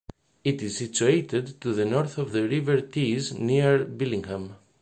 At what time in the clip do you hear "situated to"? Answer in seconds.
0.77-1.73